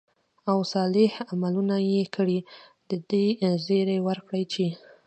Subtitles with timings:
[0.49, 2.39] او صالح عملونه ئې كړي،
[2.89, 3.25] د دې
[3.65, 4.65] زېرى وركړه چې: